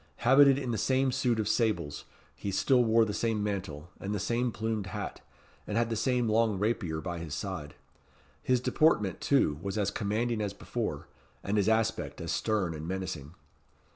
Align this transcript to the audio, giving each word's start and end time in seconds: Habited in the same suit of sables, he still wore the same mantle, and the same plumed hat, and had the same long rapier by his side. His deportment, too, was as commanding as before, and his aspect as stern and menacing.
Habited 0.25 0.57
in 0.57 0.71
the 0.71 0.79
same 0.79 1.11
suit 1.11 1.39
of 1.39 1.47
sables, 1.47 2.05
he 2.33 2.49
still 2.49 2.83
wore 2.83 3.05
the 3.05 3.13
same 3.13 3.43
mantle, 3.43 3.91
and 3.99 4.15
the 4.15 4.19
same 4.19 4.51
plumed 4.51 4.87
hat, 4.87 5.21
and 5.67 5.77
had 5.77 5.91
the 5.91 5.95
same 5.95 6.27
long 6.27 6.57
rapier 6.57 6.99
by 7.01 7.19
his 7.19 7.35
side. 7.35 7.75
His 8.41 8.59
deportment, 8.59 9.21
too, 9.21 9.59
was 9.61 9.77
as 9.77 9.91
commanding 9.91 10.41
as 10.41 10.53
before, 10.53 11.07
and 11.43 11.55
his 11.55 11.69
aspect 11.69 12.19
as 12.19 12.31
stern 12.31 12.73
and 12.73 12.87
menacing. 12.87 13.35